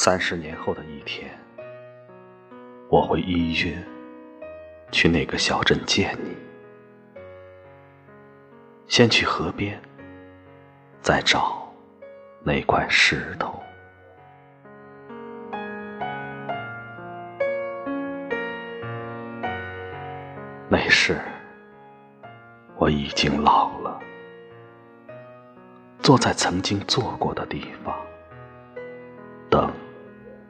[0.00, 1.28] 三十年后的一天，
[2.88, 3.76] 我会依约
[4.92, 6.36] 去那个小镇见你。
[8.86, 9.76] 先去河边，
[11.00, 11.68] 再找
[12.44, 13.60] 那块石头。
[20.68, 21.20] 那时，
[22.76, 24.00] 我已经老了，
[25.98, 28.00] 坐在曾经坐过的地方，
[29.50, 29.68] 等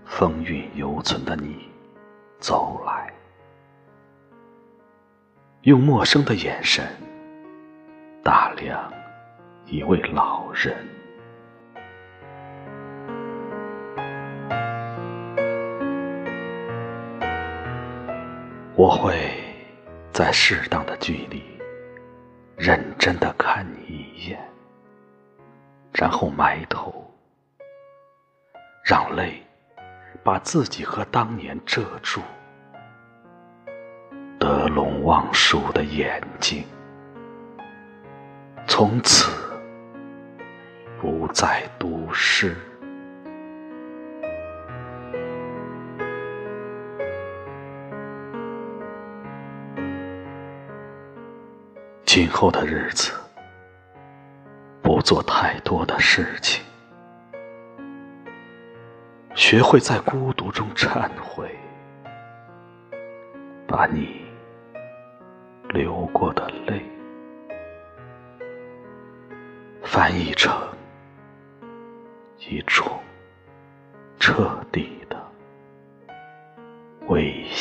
[0.08, 1.68] 风韵犹存的你
[2.40, 3.12] 走来，
[5.62, 6.84] 用陌生的眼神
[8.24, 8.92] 打量
[9.66, 10.74] 一位老人。
[18.74, 19.14] 我会。
[20.10, 21.40] 在适当的距离，
[22.56, 24.36] 认真的看你一眼，
[25.92, 27.08] 然后埋头，
[28.84, 29.40] 让泪
[30.28, 32.20] 把自己和当年遮住。
[34.38, 36.66] 得陇望蜀的眼睛，
[38.66, 39.32] 从此
[41.00, 42.54] 不再读诗。
[52.04, 53.14] 今后的日子，
[54.82, 56.62] 不做太多的事情，
[59.38, 61.48] 学会在孤独中忏悔，
[63.68, 64.26] 把你
[65.68, 66.82] 流过的泪
[69.80, 70.52] 翻译成
[72.50, 73.00] 一种
[74.18, 75.16] 彻底的
[77.06, 77.57] 微笑。